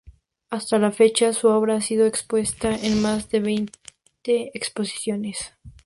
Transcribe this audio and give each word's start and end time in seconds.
Hasta 0.49 0.79
la 0.79 0.91
fecha, 0.91 1.31
su 1.31 1.47
obra 1.47 1.75
ha 1.75 1.81
sido 1.81 2.07
expuesta 2.07 2.75
en 2.75 3.03
más 3.03 3.29
de 3.29 3.39
veinte 3.39 3.79
exposiciones. 4.55 5.53